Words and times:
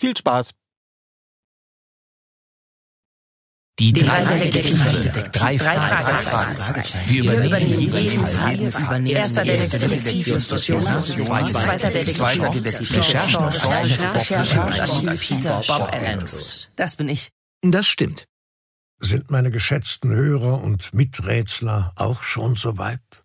Viel 0.00 0.16
Spaß! 0.16 0.54
Die 3.78 3.92
drei 3.92 4.38
Detektive. 4.38 5.30
Drei 5.30 5.58
Fragezeichen. 5.58 6.98
Wir 7.06 7.34
übernehmen 7.34 7.80
jeden 7.80 8.72
Fall. 8.72 9.06
Erster 9.06 9.44
Detektiv 9.44 10.26
Justus 10.26 10.66
Jonas. 10.68 11.08
Zweiter 11.08 11.90
Detektiv 11.90 12.96
Recherche. 12.96 13.38
Recherche. 14.14 15.66
Bob 15.66 15.92
Andrews. 15.92 16.70
Das 16.76 16.96
bin 16.96 17.10
ich. 17.10 17.30
Das 17.60 17.86
stimmt. 17.86 18.24
Sind 19.00 19.30
meine 19.30 19.50
geschätzten 19.50 20.14
Hörer 20.14 20.62
und 20.62 20.94
Miträtsler 20.94 21.92
auch 21.96 22.22
schon 22.22 22.56
soweit? 22.56 23.24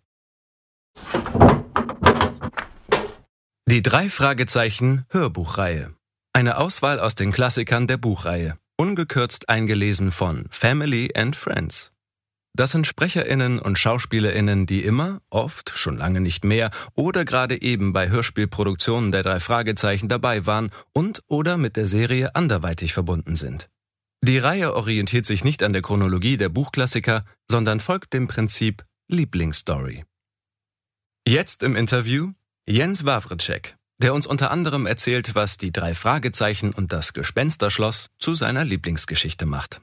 Die 3.66 3.82
drei 3.82 4.10
Fragezeichen 4.10 5.06
Hörbuchreihe. 5.08 5.95
Eine 6.36 6.58
Auswahl 6.58 7.00
aus 7.00 7.14
den 7.14 7.32
Klassikern 7.32 7.86
der 7.86 7.96
Buchreihe 7.96 8.58
ungekürzt 8.76 9.48
eingelesen 9.48 10.12
von 10.12 10.46
Family 10.50 11.10
and 11.16 11.34
Friends. 11.34 11.92
Das 12.52 12.72
sind 12.72 12.86
Sprecherinnen 12.86 13.58
und 13.58 13.78
Schauspielerinnen, 13.78 14.66
die 14.66 14.84
immer, 14.84 15.22
oft, 15.30 15.72
schon 15.74 15.96
lange 15.96 16.20
nicht 16.20 16.44
mehr 16.44 16.70
oder 16.94 17.24
gerade 17.24 17.62
eben 17.62 17.94
bei 17.94 18.10
Hörspielproduktionen 18.10 19.12
der 19.12 19.22
drei 19.22 19.40
Fragezeichen 19.40 20.10
dabei 20.10 20.44
waren 20.44 20.72
und 20.92 21.22
oder 21.26 21.56
mit 21.56 21.74
der 21.76 21.86
Serie 21.86 22.34
anderweitig 22.34 22.92
verbunden 22.92 23.36
sind. 23.36 23.70
Die 24.20 24.36
Reihe 24.36 24.74
orientiert 24.74 25.24
sich 25.24 25.42
nicht 25.42 25.62
an 25.62 25.72
der 25.72 25.80
Chronologie 25.80 26.36
der 26.36 26.50
Buchklassiker, 26.50 27.24
sondern 27.50 27.80
folgt 27.80 28.12
dem 28.12 28.28
Prinzip 28.28 28.84
Lieblingsstory. 29.08 30.04
Jetzt 31.26 31.62
im 31.62 31.74
Interview 31.76 32.32
Jens 32.66 33.06
Wawritschek, 33.06 33.75
der 34.02 34.14
uns 34.14 34.26
unter 34.26 34.50
anderem 34.50 34.86
erzählt, 34.86 35.34
was 35.34 35.58
die 35.58 35.72
drei 35.72 35.94
Fragezeichen 35.94 36.72
und 36.72 36.92
das 36.92 37.12
Gespensterschloss 37.12 38.08
zu 38.18 38.34
seiner 38.34 38.64
Lieblingsgeschichte 38.64 39.46
macht. 39.46 39.80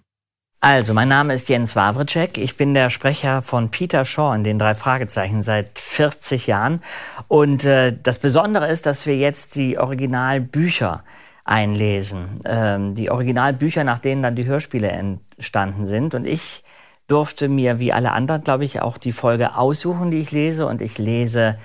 Also, 0.66 0.94
mein 0.94 1.10
Name 1.10 1.34
ist 1.34 1.50
Jens 1.50 1.76
Wawritschek. 1.76 2.38
Ich 2.38 2.56
bin 2.56 2.74
der 2.74 2.90
Sprecher 2.90 3.42
von 3.42 3.70
Peter 3.70 4.06
Shaw 4.06 4.34
in 4.34 4.46
den 4.46 4.58
drei 4.58 4.76
Fragezeichen 4.76 5.44
seit 5.44 5.78
40 5.78 6.48
Jahren. 6.48 6.82
Und 7.28 7.66
äh, 7.66 7.94
das 8.02 8.18
Besondere 8.18 8.70
ist, 8.70 8.86
dass 8.86 9.06
wir 9.06 9.18
jetzt 9.18 9.56
die 9.56 9.78
Originalbücher 9.78 11.04
einlesen. 11.44 12.40
Ähm, 12.46 12.96
die 12.96 13.12
Originalbücher, 13.12 13.84
nach 13.84 14.00
denen 14.00 14.22
dann 14.22 14.38
die 14.38 14.46
Hörspiele 14.46 14.90
entstanden 14.90 15.86
sind. 15.86 16.16
Und 16.16 16.26
ich 16.26 16.64
durfte 17.08 17.50
mir, 17.50 17.80
wie 17.80 17.92
alle 17.92 18.14
anderen, 18.14 18.46
glaube 18.46 18.64
ich, 18.64 18.82
auch 18.82 18.98
die 18.98 19.12
Folge 19.12 19.56
aussuchen, 19.58 20.12
die 20.12 20.20
ich 20.20 20.32
lese. 20.32 20.66
Und 20.66 20.82
ich 20.82 20.98
lese 20.98 21.58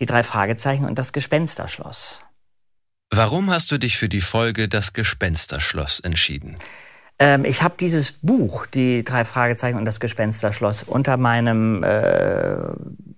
die 0.00 0.06
drei 0.06 0.22
Fragezeichen 0.22 0.84
und 0.84 0.98
das 0.98 1.12
Gespensterschloss. 1.12 2.20
Warum 3.10 3.50
hast 3.50 3.72
du 3.72 3.78
dich 3.78 3.96
für 3.96 4.08
die 4.08 4.20
Folge 4.20 4.68
Das 4.68 4.92
Gespensterschloss 4.92 6.00
entschieden? 6.00 6.56
Ähm, 7.18 7.44
ich 7.44 7.62
habe 7.62 7.74
dieses 7.80 8.12
Buch, 8.12 8.66
die 8.66 9.02
drei 9.02 9.24
Fragezeichen 9.24 9.76
und 9.76 9.84
das 9.84 9.98
Gespensterschloss, 9.98 10.84
unter 10.84 11.18
meinem, 11.18 11.82
äh, 11.82 12.56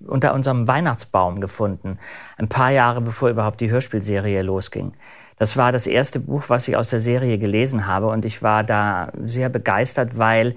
unter 0.07 0.33
unserem 0.33 0.67
Weihnachtsbaum 0.69 1.41
gefunden. 1.41 1.99
Ein 2.39 2.49
paar 2.49 2.71
Jahre 2.71 3.01
bevor 3.01 3.29
überhaupt 3.29 3.61
die 3.61 3.71
Hörspielserie 3.71 4.43
losging. 4.43 4.95
Das 5.37 5.57
war 5.57 5.73
das 5.73 5.87
erste 5.87 6.21
Buch, 6.21 6.45
was 6.49 6.69
ich 6.69 6.77
aus 6.77 6.89
der 6.89 6.99
Serie 6.99 7.39
gelesen 7.39 7.87
habe 7.87 8.09
und 8.09 8.25
ich 8.25 8.43
war 8.43 8.65
da 8.65 9.13
sehr 9.23 9.49
begeistert, 9.49 10.19
weil 10.19 10.55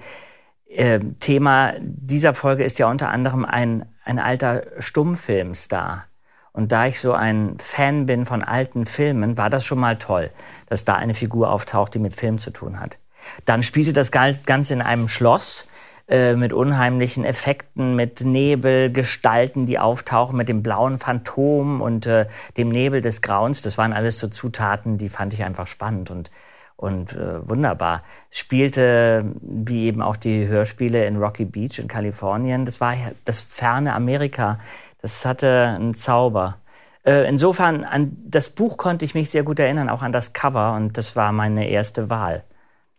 äh, 0.68 1.00
Thema 1.20 1.74
dieser 1.80 2.34
Folge 2.34 2.64
ist 2.64 2.78
ja 2.78 2.88
unter 2.88 3.10
anderem 3.10 3.44
ein, 3.44 3.86
ein 4.04 4.18
alter 4.18 4.62
Stummfilmstar. 4.78 6.06
Und 6.54 6.70
da 6.70 6.86
ich 6.86 7.00
so 7.00 7.12
ein 7.12 7.56
Fan 7.58 8.06
bin 8.06 8.24
von 8.24 8.42
alten 8.44 8.86
Filmen, 8.86 9.36
war 9.36 9.50
das 9.50 9.66
schon 9.66 9.80
mal 9.80 9.98
toll, 9.98 10.30
dass 10.68 10.84
da 10.84 10.94
eine 10.94 11.12
Figur 11.12 11.50
auftaucht, 11.50 11.94
die 11.94 11.98
mit 11.98 12.14
Film 12.14 12.38
zu 12.38 12.52
tun 12.52 12.80
hat. 12.80 12.98
Dann 13.44 13.62
spielte 13.64 13.92
das 13.92 14.12
Ganze 14.12 14.72
in 14.72 14.80
einem 14.80 15.08
Schloss 15.08 15.66
äh, 16.06 16.34
mit 16.34 16.52
unheimlichen 16.52 17.24
Effekten, 17.24 17.96
mit 17.96 18.20
Nebelgestalten, 18.20 19.66
die 19.66 19.80
auftauchen, 19.80 20.36
mit 20.36 20.48
dem 20.48 20.62
blauen 20.62 20.96
Phantom 20.98 21.80
und 21.80 22.06
äh, 22.06 22.26
dem 22.56 22.68
Nebel 22.68 23.00
des 23.00 23.20
Grauens. 23.20 23.60
Das 23.60 23.76
waren 23.76 23.92
alles 23.92 24.20
so 24.20 24.28
Zutaten, 24.28 24.96
die 24.96 25.08
fand 25.08 25.32
ich 25.32 25.42
einfach 25.42 25.66
spannend 25.66 26.10
und 26.10 26.30
und 26.76 27.12
äh, 27.12 27.48
wunderbar. 27.48 28.02
Spielte, 28.30 29.34
wie 29.40 29.86
eben 29.86 30.02
auch 30.02 30.16
die 30.16 30.46
Hörspiele 30.46 31.04
in 31.06 31.16
Rocky 31.16 31.44
Beach 31.44 31.78
in 31.78 31.88
Kalifornien. 31.88 32.64
Das 32.64 32.80
war 32.80 32.94
das 33.24 33.40
ferne 33.40 33.94
Amerika 33.94 34.58
das 35.04 35.26
hatte 35.26 35.66
einen 35.66 35.94
Zauber. 35.94 36.62
Äh, 37.04 37.28
insofern, 37.28 37.84
an 37.84 38.16
das 38.24 38.48
Buch 38.48 38.78
konnte 38.78 39.04
ich 39.04 39.14
mich 39.14 39.28
sehr 39.28 39.42
gut 39.42 39.58
erinnern, 39.58 39.90
auch 39.90 40.00
an 40.00 40.12
das 40.12 40.32
Cover, 40.32 40.72
und 40.72 40.96
das 40.96 41.14
war 41.14 41.30
meine 41.30 41.68
erste 41.68 42.08
Wahl. 42.08 42.42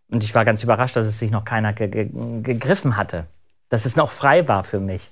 Und 0.09 0.23
ich 0.23 0.35
war 0.35 0.45
ganz 0.45 0.61
überrascht, 0.61 0.95
dass 0.95 1.07
es 1.07 1.17
sich 1.17 1.31
noch 1.31 1.45
keiner 1.45 1.73
ge 1.73 1.87
ge 1.87 2.09
gegriffen 2.43 2.95
hatte, 2.95 3.25
dass 3.69 3.87
es 3.87 3.95
noch 3.95 4.11
frei 4.11 4.47
war 4.47 4.63
für 4.63 4.79
mich. 4.79 5.09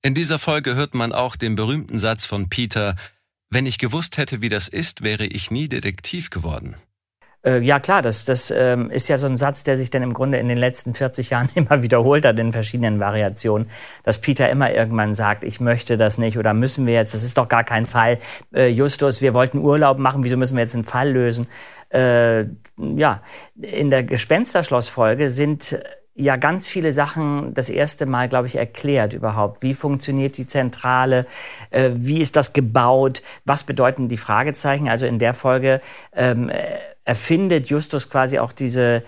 In 0.00 0.14
dieser 0.14 0.38
Folge 0.38 0.76
hört 0.76 0.94
man 0.94 1.12
auch 1.12 1.36
den 1.36 1.56
berühmten 1.56 1.98
Satz 1.98 2.24
von 2.24 2.48
Peter, 2.48 2.96
wenn 3.50 3.66
ich 3.66 3.78
gewusst 3.78 4.16
hätte, 4.16 4.40
wie 4.40 4.48
das 4.48 4.68
ist, 4.68 5.02
wäre 5.02 5.26
ich 5.26 5.50
nie 5.50 5.68
Detektiv 5.68 6.30
geworden. 6.30 6.76
Äh, 7.48 7.60
ja 7.60 7.78
klar, 7.78 8.02
das, 8.02 8.26
das 8.26 8.50
ähm, 8.50 8.90
ist 8.90 9.08
ja 9.08 9.16
so 9.16 9.26
ein 9.26 9.38
Satz, 9.38 9.62
der 9.62 9.76
sich 9.76 9.88
dann 9.88 10.02
im 10.02 10.12
Grunde 10.12 10.38
in 10.38 10.48
den 10.48 10.58
letzten 10.58 10.92
40 10.92 11.30
Jahren 11.30 11.48
immer 11.54 11.82
wiederholt 11.82 12.26
hat 12.26 12.38
in 12.38 12.52
verschiedenen 12.52 13.00
Variationen, 13.00 13.68
dass 14.04 14.20
Peter 14.20 14.50
immer 14.50 14.72
irgendwann 14.72 15.14
sagt, 15.14 15.44
ich 15.44 15.60
möchte 15.60 15.96
das 15.96 16.18
nicht 16.18 16.36
oder 16.36 16.52
müssen 16.52 16.86
wir 16.86 16.94
jetzt, 16.94 17.14
das 17.14 17.22
ist 17.22 17.38
doch 17.38 17.48
gar 17.48 17.64
kein 17.64 17.86
Fall. 17.86 18.18
Äh, 18.54 18.68
Justus, 18.68 19.22
wir 19.22 19.32
wollten 19.32 19.58
Urlaub 19.58 19.98
machen, 19.98 20.24
wieso 20.24 20.36
müssen 20.36 20.56
wir 20.56 20.62
jetzt 20.62 20.74
einen 20.74 20.84
Fall 20.84 21.10
lösen? 21.10 21.46
Äh, 21.90 22.44
ja, 22.76 23.16
in 23.56 23.88
der 23.88 24.02
Gespensterschlossfolge 24.02 25.30
sind 25.30 25.78
ja 26.14 26.34
ganz 26.34 26.68
viele 26.68 26.92
Sachen 26.92 27.54
das 27.54 27.70
erste 27.70 28.04
Mal, 28.04 28.28
glaube 28.28 28.48
ich, 28.48 28.56
erklärt 28.56 29.14
überhaupt. 29.14 29.62
Wie 29.62 29.72
funktioniert 29.72 30.36
die 30.36 30.46
Zentrale? 30.46 31.26
Äh, 31.70 31.90
wie 31.94 32.20
ist 32.20 32.36
das 32.36 32.52
gebaut? 32.52 33.22
Was 33.44 33.64
bedeuten 33.64 34.08
die 34.08 34.16
Fragezeichen? 34.16 34.88
Also 34.88 35.06
in 35.06 35.18
der 35.18 35.32
Folge 35.32 35.80
ähm, 36.12 36.50
erfindet 37.08 37.70
Justus 37.70 38.10
quasi 38.10 38.38
auch 38.38 38.52
diese 38.52 39.02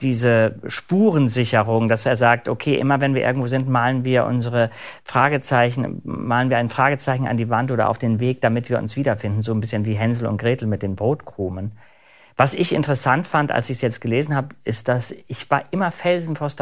diese 0.00 0.54
Spurensicherung, 0.68 1.88
dass 1.88 2.06
er 2.06 2.14
sagt, 2.14 2.48
okay, 2.48 2.76
immer 2.76 3.00
wenn 3.00 3.14
wir 3.14 3.22
irgendwo 3.22 3.48
sind, 3.48 3.68
malen 3.68 4.04
wir 4.04 4.26
unsere 4.26 4.70
Fragezeichen, 5.02 6.00
malen 6.04 6.50
wir 6.50 6.58
ein 6.58 6.68
Fragezeichen 6.68 7.26
an 7.26 7.36
die 7.36 7.48
Wand 7.50 7.72
oder 7.72 7.88
auf 7.88 7.98
den 7.98 8.20
Weg, 8.20 8.40
damit 8.40 8.70
wir 8.70 8.78
uns 8.78 8.96
wiederfinden, 8.96 9.42
so 9.42 9.52
ein 9.52 9.58
bisschen 9.58 9.86
wie 9.86 9.94
Hänsel 9.94 10.28
und 10.28 10.38
Gretel 10.38 10.68
mit 10.68 10.84
den 10.84 10.94
Brotkrumen. 10.94 11.72
Was 12.36 12.54
ich 12.54 12.72
interessant 12.72 13.26
fand, 13.26 13.50
als 13.50 13.70
ich 13.70 13.78
es 13.78 13.82
jetzt 13.82 14.00
gelesen 14.00 14.36
habe, 14.36 14.54
ist, 14.62 14.86
dass 14.86 15.12
ich 15.26 15.50
war 15.50 15.64
immer 15.72 15.90
felsenfest 15.90 16.60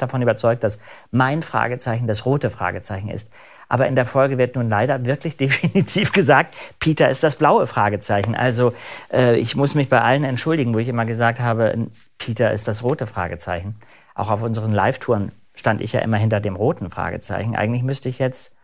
davon 0.00 0.22
überzeugt, 0.22 0.62
dass 0.62 0.78
mein 1.10 1.42
Fragezeichen 1.42 2.06
das 2.06 2.24
rote 2.24 2.50
Fragezeichen 2.50 3.08
ist. 3.08 3.32
Aber 3.68 3.86
in 3.86 3.96
der 3.96 4.06
Folge 4.06 4.38
wird 4.38 4.56
nun 4.56 4.68
leider 4.68 5.04
wirklich 5.04 5.36
definitiv 5.38 6.12
gesagt, 6.12 6.54
Peter 6.80 7.08
ist 7.08 7.22
das 7.22 7.36
blaue 7.36 7.66
Fragezeichen. 7.66 8.34
Also 8.34 8.74
äh, 9.12 9.36
ich 9.36 9.56
muss 9.56 9.74
mich 9.74 9.88
bei 9.88 10.00
allen 10.00 10.24
entschuldigen, 10.24 10.74
wo 10.74 10.78
ich 10.78 10.88
immer 10.88 11.06
gesagt 11.06 11.40
habe, 11.40 11.88
Peter 12.18 12.52
ist 12.52 12.68
das 12.68 12.82
rote 12.82 13.06
Fragezeichen. 13.06 13.76
Auch 14.14 14.30
auf 14.30 14.42
unseren 14.42 14.72
Live-Touren 14.72 15.32
stand 15.54 15.80
ich 15.80 15.92
ja 15.92 16.00
immer 16.00 16.16
hinter 16.16 16.40
dem 16.40 16.56
roten 16.56 16.90
Fragezeichen. 16.90 17.56
Eigentlich 17.56 17.82
müsste 17.82 18.08
ich 18.08 18.18
jetzt 18.18 18.54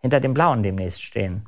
hinter 0.00 0.20
dem 0.20 0.34
blauen 0.34 0.62
demnächst 0.62 1.02
stehen. 1.02 1.46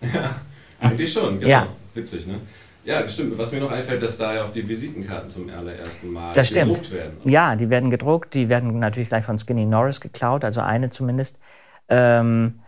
Ja, 0.00 0.34
eigentlich 0.80 1.12
schon, 1.12 1.38
genau. 1.38 1.48
Ja. 1.48 1.68
Witzig, 1.94 2.26
ne? 2.26 2.40
Ja, 2.84 3.08
stimmt. 3.08 3.38
Was 3.38 3.52
mir 3.52 3.60
noch 3.60 3.70
einfällt, 3.70 4.02
dass 4.02 4.18
da 4.18 4.34
ja 4.34 4.44
auch 4.44 4.52
die 4.52 4.68
Visitenkarten 4.68 5.30
zum 5.30 5.48
allerersten 5.50 6.10
Mal 6.10 6.34
das 6.34 6.52
gedruckt 6.52 6.86
stimmt. 6.86 7.00
werden. 7.00 7.30
Ja, 7.30 7.54
die 7.54 7.70
werden 7.70 7.90
gedruckt. 7.90 8.34
Die 8.34 8.48
werden 8.48 8.78
natürlich 8.80 9.08
gleich 9.08 9.24
von 9.24 9.38
Skinny 9.38 9.66
Norris 9.66 10.00
geklaut, 10.00 10.44
also 10.44 10.60
eine 10.62 10.90
zumindest. 10.90 11.38
Ähm, 11.88 12.60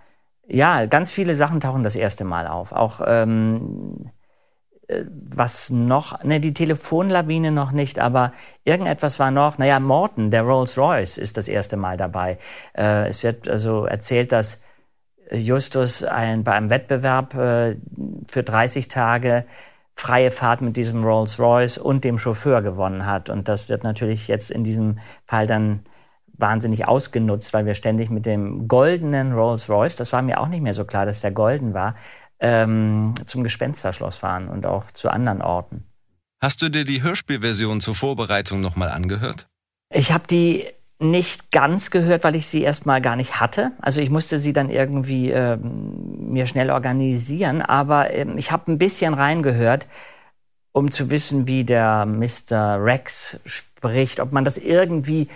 ja, 0.46 0.86
ganz 0.86 1.10
viele 1.10 1.34
Sachen 1.34 1.60
tauchen 1.60 1.82
das 1.82 1.96
erste 1.96 2.24
Mal 2.24 2.46
auf. 2.46 2.72
Auch 2.72 3.00
ähm, 3.06 4.10
äh, 4.88 5.04
was 5.08 5.70
noch, 5.70 6.22
ne, 6.22 6.40
die 6.40 6.52
Telefonlawine 6.52 7.50
noch 7.50 7.72
nicht, 7.72 7.98
aber 7.98 8.32
irgendetwas 8.64 9.18
war 9.18 9.30
noch, 9.30 9.58
naja, 9.58 9.80
Morton, 9.80 10.30
der 10.30 10.42
Rolls 10.42 10.76
Royce, 10.76 11.18
ist 11.18 11.36
das 11.36 11.48
erste 11.48 11.76
Mal 11.76 11.96
dabei. 11.96 12.38
Äh, 12.76 13.08
es 13.08 13.22
wird 13.22 13.48
also 13.48 13.86
erzählt, 13.86 14.32
dass 14.32 14.60
Justus 15.30 16.04
ein, 16.04 16.44
bei 16.44 16.52
einem 16.52 16.68
Wettbewerb 16.68 17.34
äh, 17.34 17.76
für 18.28 18.42
30 18.42 18.88
Tage 18.88 19.46
freie 19.94 20.30
Fahrt 20.30 20.60
mit 20.60 20.76
diesem 20.76 21.04
Rolls 21.04 21.38
Royce 21.38 21.78
und 21.78 22.04
dem 22.04 22.18
Chauffeur 22.18 22.62
gewonnen 22.62 23.06
hat. 23.06 23.30
Und 23.30 23.48
das 23.48 23.68
wird 23.68 23.84
natürlich 23.84 24.28
jetzt 24.28 24.50
in 24.50 24.64
diesem 24.64 24.98
Fall 25.24 25.46
dann 25.46 25.80
wahnsinnig 26.38 26.86
ausgenutzt, 26.86 27.52
weil 27.52 27.66
wir 27.66 27.74
ständig 27.74 28.10
mit 28.10 28.26
dem 28.26 28.68
goldenen 28.68 29.32
Rolls 29.32 29.68
Royce, 29.68 29.96
das 29.96 30.12
war 30.12 30.22
mir 30.22 30.40
auch 30.40 30.48
nicht 30.48 30.62
mehr 30.62 30.72
so 30.72 30.84
klar, 30.84 31.06
dass 31.06 31.20
der 31.20 31.30
golden 31.30 31.74
war, 31.74 31.94
ähm, 32.40 33.14
zum 33.26 33.42
Gespensterschloss 33.42 34.16
fahren 34.16 34.48
und 34.48 34.66
auch 34.66 34.90
zu 34.90 35.10
anderen 35.10 35.42
Orten. 35.42 35.84
Hast 36.42 36.60
du 36.62 36.68
dir 36.68 36.84
die 36.84 37.02
Hörspielversion 37.02 37.80
zur 37.80 37.94
Vorbereitung 37.94 38.60
nochmal 38.60 38.90
angehört? 38.90 39.46
Ich 39.90 40.12
habe 40.12 40.26
die 40.26 40.64
nicht 40.98 41.50
ganz 41.50 41.90
gehört, 41.90 42.24
weil 42.24 42.36
ich 42.36 42.46
sie 42.46 42.62
erstmal 42.62 43.00
gar 43.00 43.16
nicht 43.16 43.40
hatte. 43.40 43.72
Also 43.80 44.00
ich 44.00 44.10
musste 44.10 44.38
sie 44.38 44.52
dann 44.52 44.70
irgendwie 44.70 45.30
ähm, 45.30 46.32
mir 46.32 46.46
schnell 46.46 46.70
organisieren, 46.70 47.62
aber 47.62 48.12
ähm, 48.12 48.38
ich 48.38 48.52
habe 48.52 48.70
ein 48.70 48.78
bisschen 48.78 49.14
reingehört, 49.14 49.86
um 50.72 50.90
zu 50.90 51.10
wissen, 51.10 51.46
wie 51.46 51.64
der 51.64 52.06
Mr. 52.06 52.82
Rex 52.82 53.38
spricht, 53.44 54.20
ob 54.20 54.32
man 54.32 54.44
das 54.44 54.58
irgendwie, 54.58 55.28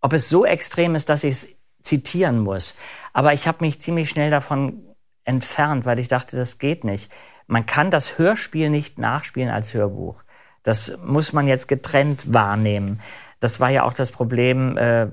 ob 0.00 0.12
es 0.12 0.28
so 0.28 0.44
extrem 0.44 0.94
ist, 0.94 1.08
dass 1.08 1.24
ich 1.24 1.30
es 1.34 1.48
zitieren 1.82 2.40
muss. 2.40 2.74
Aber 3.12 3.32
ich 3.32 3.46
habe 3.46 3.64
mich 3.64 3.80
ziemlich 3.80 4.10
schnell 4.10 4.30
davon 4.30 4.84
entfernt, 5.24 5.84
weil 5.84 5.98
ich 5.98 6.08
dachte, 6.08 6.36
das 6.36 6.58
geht 6.58 6.84
nicht. 6.84 7.10
Man 7.46 7.66
kann 7.66 7.90
das 7.90 8.18
Hörspiel 8.18 8.70
nicht 8.70 8.98
nachspielen 8.98 9.50
als 9.50 9.74
Hörbuch. 9.74 10.22
Das 10.62 10.96
muss 11.04 11.32
man 11.32 11.46
jetzt 11.46 11.68
getrennt 11.68 12.32
wahrnehmen. 12.32 13.00
Das 13.40 13.60
war 13.60 13.70
ja 13.70 13.84
auch 13.84 13.94
das 13.94 14.10
Problem, 14.12 14.76
äh, 14.76 15.08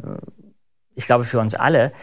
ich 0.95 1.05
glaube 1.05 1.23
für 1.23 1.39
uns 1.39 1.55
alle, 1.55 1.93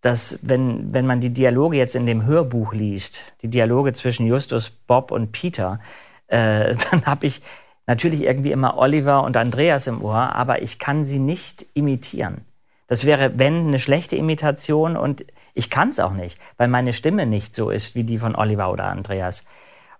dass 0.00 0.38
wenn, 0.42 0.94
wenn 0.94 1.06
man 1.06 1.20
die 1.20 1.32
Dialoge 1.32 1.76
jetzt 1.76 1.94
in 1.94 2.06
dem 2.06 2.24
Hörbuch 2.24 2.72
liest, 2.72 3.34
die 3.42 3.48
Dialoge 3.48 3.92
zwischen 3.92 4.26
Justus, 4.26 4.70
Bob 4.70 5.10
und 5.10 5.32
Peter, 5.32 5.80
äh, 6.28 6.74
dann 6.90 7.06
habe 7.06 7.26
ich 7.26 7.42
natürlich 7.90 8.22
irgendwie 8.22 8.52
immer 8.52 8.78
Oliver 8.78 9.24
und 9.24 9.36
Andreas 9.36 9.88
im 9.88 10.00
Ohr, 10.04 10.36
aber 10.36 10.62
ich 10.62 10.78
kann 10.78 11.04
sie 11.04 11.18
nicht 11.18 11.66
imitieren. 11.74 12.44
Das 12.86 13.04
wäre, 13.04 13.32
wenn, 13.36 13.66
eine 13.66 13.80
schlechte 13.80 14.14
Imitation 14.14 14.96
und 14.96 15.24
ich 15.54 15.70
kann 15.70 15.88
es 15.88 15.98
auch 15.98 16.12
nicht, 16.12 16.38
weil 16.56 16.68
meine 16.68 16.92
Stimme 16.92 17.26
nicht 17.26 17.52
so 17.56 17.68
ist 17.68 17.96
wie 17.96 18.04
die 18.04 18.18
von 18.18 18.36
Oliver 18.36 18.70
oder 18.70 18.84
Andreas. 18.84 19.44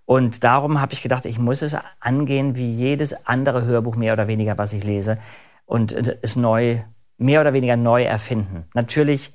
Und 0.05 0.45
darum 0.45 0.81
habe 0.81 0.93
ich 0.93 1.03
gedacht, 1.03 1.27
ich 1.27 1.41
muss 1.41 1.63
es 1.63 1.77
angehen 1.99 2.55
wie 2.55 2.71
jedes 2.71 3.27
andere 3.27 3.65
Hörbuch 3.65 3.97
mehr 3.97 4.13
oder 4.13 4.29
weniger, 4.29 4.57
was 4.57 4.73
ich 4.73 4.85
lese 4.85 5.19
und 5.67 5.91
es 5.93 6.37
neu, 6.37 6.83
mehr 7.19 7.41
oder 7.41 7.53
weniger 7.53 7.77
neu 7.77 8.05
erfinden. 8.05 8.67
Natürlich 8.73 9.33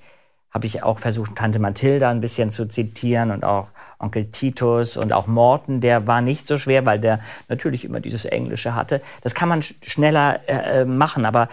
habe 0.56 0.68
ich 0.68 0.84
auch 0.84 1.00
versucht, 1.00 1.36
Tante 1.36 1.60
Mathilda 1.60 2.10
ein 2.10 2.22
bisschen 2.22 2.50
zu 2.50 2.66
zitieren 2.66 3.32
und 3.32 3.44
auch 3.44 3.74
Onkel 4.00 4.32
Titus 4.32 4.96
und 4.96 5.12
auch 5.12 5.28
Morten, 5.28 5.82
der 5.82 6.08
war 6.08 6.22
nicht 6.22 6.48
so 6.48 6.58
schwer, 6.58 6.86
weil 6.86 6.98
der 6.98 7.20
natürlich 7.50 7.84
immer 7.84 8.00
dieses 8.00 8.24
Englische 8.24 8.74
hatte. 8.74 9.02
Das 9.22 9.36
kann 9.36 9.50
man 9.50 9.62
schneller 9.62 10.40
äh, 10.48 10.84
äh, 10.84 10.86
machen, 10.86 11.26
aber, 11.26 11.50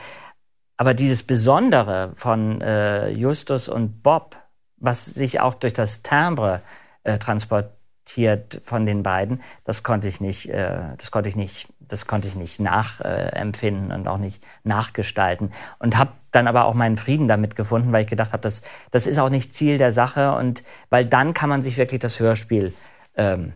aber 0.77 0.95
dieses 0.95 1.25
Besondere 1.25 2.13
von 2.15 2.61
äh, 2.61 3.09
Justus 3.09 3.69
und 3.69 4.05
Bob, 4.05 4.37
was 4.77 5.05
sich 5.05 5.41
auch 5.41 5.55
durch 5.55 5.73
das 5.73 6.05
Timbre 6.05 6.63
äh, 7.03 7.19
transportiert, 7.19 8.61
von 8.63 8.87
den 8.87 9.03
beiden. 9.03 9.43
Das 9.65 9.83
konnte 9.83 10.07
ich 10.07 10.21
nicht, 10.21 10.49
äh, 10.49 10.79
das 10.97 11.11
konnte 11.11 11.29
ich 11.29 11.35
nicht, 11.35 11.72
das 11.93 12.07
konnte 12.07 12.27
ich 12.27 12.35
nicht 12.35 12.59
nachempfinden 12.59 13.91
äh, 13.91 13.95
und 13.95 14.09
auch 14.09 14.19
nicht 14.19 14.45
nachgestalten. 14.65 15.53
Und 15.79 15.99
habe 15.99 16.13
dann 16.31 16.49
aber 16.49 16.65
auch 16.65 16.75
meinen 16.75 16.97
Frieden 16.97 17.29
damit 17.29 17.55
gefunden, 17.55 17.93
weil 17.93 18.05
ich 18.05 18.11
gedacht 18.11 18.33
habe, 18.33 18.41
das, 18.41 18.63
das 18.91 19.07
ist 19.07 19.19
auch 19.19 19.29
nicht 19.29 19.55
Ziel 19.55 19.79
der 19.79 19.93
Sache 19.93 20.35
und 20.35 20.63
weil 20.89 21.05
dann 21.05 21.35
kann 21.35 21.51
man 21.51 21.63
sich 21.63 21.77
wirklich 21.77 22.01
das 22.01 22.19
Hörspiel 22.19 22.73
ähm, 23.17 23.53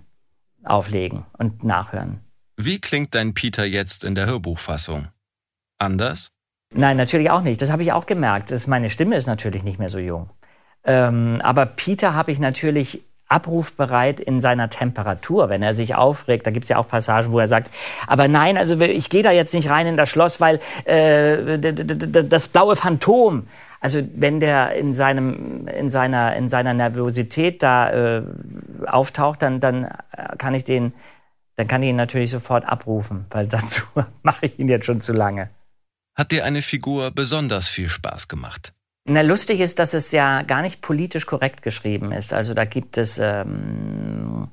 auflegen 0.64 1.24
und 1.38 1.64
nachhören. 1.64 2.20
Wie 2.56 2.80
klingt 2.80 3.14
dein 3.14 3.34
Peter 3.34 3.64
jetzt 3.64 4.04
in 4.04 4.14
der 4.14 4.26
Hörbuchfassung? 4.26 5.08
Anders? 5.78 6.28
Nein, 6.72 6.96
natürlich 6.96 7.30
auch 7.30 7.42
nicht. 7.42 7.62
Das 7.62 7.70
habe 7.70 7.82
ich 7.82 7.92
auch 7.92 8.06
gemerkt. 8.06 8.50
Das, 8.50 8.66
meine 8.66 8.90
Stimme 8.90 9.16
ist 9.16 9.26
natürlich 9.26 9.62
nicht 9.62 9.78
mehr 9.78 9.88
so 9.88 9.98
jung. 9.98 10.30
Ähm, 10.84 11.40
aber 11.42 11.66
Peter 11.66 12.14
habe 12.14 12.32
ich 12.32 12.38
natürlich 12.38 13.02
abrufbereit 13.28 14.20
in 14.20 14.40
seiner 14.40 14.68
Temperatur, 14.68 15.48
wenn 15.48 15.62
er 15.62 15.74
sich 15.74 15.94
aufregt. 15.94 16.46
Da 16.46 16.50
gibt 16.50 16.64
es 16.64 16.68
ja 16.68 16.78
auch 16.78 16.86
Passagen, 16.86 17.32
wo 17.32 17.40
er 17.40 17.48
sagt, 17.48 17.70
aber 18.06 18.28
nein, 18.28 18.56
also 18.56 18.80
ich 18.80 19.10
gehe 19.10 19.22
da 19.22 19.32
jetzt 19.32 19.52
nicht 19.52 19.68
rein 19.68 19.86
in 19.86 19.96
das 19.96 20.08
Schloss, 20.08 20.40
weil 20.40 20.60
äh, 20.84 21.58
das 21.58 22.48
blaue 22.48 22.76
Phantom. 22.76 23.46
Also 23.80 24.00
wenn 24.14 24.40
der 24.40 24.72
in 24.74 24.94
seinem 24.94 25.68
in 25.68 25.90
seiner 25.90 26.34
in 26.36 26.48
seiner 26.48 26.72
Nervosität 26.72 27.62
da 27.62 27.90
äh, 27.90 28.22
auftaucht, 28.86 29.42
dann 29.42 29.60
dann 29.60 29.88
kann 30.38 30.54
ich 30.54 30.64
den 30.64 30.92
dann 31.56 31.68
kann 31.68 31.82
ich 31.82 31.90
ihn 31.90 31.96
natürlich 31.96 32.30
sofort 32.30 32.64
abrufen, 32.64 33.26
weil 33.30 33.46
dazu 33.48 33.82
mache 34.22 34.46
ich 34.46 34.58
ihn 34.58 34.68
jetzt 34.68 34.86
schon 34.86 35.00
zu 35.00 35.12
lange. 35.12 35.50
Hat 36.14 36.32
dir 36.32 36.44
eine 36.44 36.62
Figur 36.62 37.10
besonders 37.10 37.68
viel 37.68 37.88
Spaß 37.88 38.28
gemacht? 38.28 38.72
Na, 39.08 39.22
lustig 39.22 39.60
ist, 39.60 39.78
dass 39.78 39.94
es 39.94 40.10
ja 40.10 40.42
gar 40.42 40.62
nicht 40.62 40.82
politisch 40.82 41.26
korrekt 41.26 41.62
geschrieben 41.62 42.10
ist. 42.10 42.32
Also 42.32 42.54
da 42.54 42.64
gibt 42.64 42.98
es 42.98 43.20
ähm, 43.20 44.48